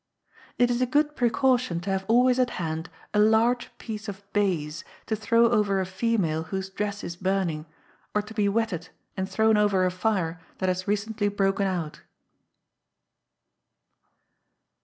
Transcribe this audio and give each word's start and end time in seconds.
It 0.57 0.71
is 0.71 0.81
a 0.81 0.87
Good 0.87 1.15
Precaution 1.15 1.79
to 1.81 1.91
have 1.91 2.05
always 2.07 2.39
at 2.39 2.49
hand 2.57 2.89
a 3.13 3.19
large 3.19 3.69
piece 3.77 4.07
of 4.09 4.23
baize, 4.33 4.83
to 5.05 5.15
throw 5.15 5.51
over 5.51 5.79
a 5.79 5.85
female 5.85 6.41
whose 6.45 6.71
dress 6.71 7.03
is 7.03 7.15
burning, 7.15 7.67
or 8.15 8.23
to 8.23 8.33
be 8.33 8.49
wetted 8.49 8.89
and 9.15 9.29
thrown 9.29 9.57
over 9.57 9.85
a 9.85 9.91
fire 9.91 10.41
that 10.57 10.69
has 10.69 10.87
recently 10.87 11.27
broken 11.27 11.67
out. 11.67 12.01